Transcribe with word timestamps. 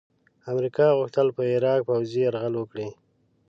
امریکا 0.51 0.87
غوښتل 0.97 1.27
په 1.35 1.41
عراق 1.53 1.79
پوځي 1.87 2.19
یرغل 2.25 2.53
وکړي. 2.57 2.89